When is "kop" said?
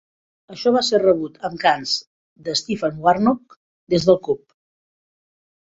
4.31-4.43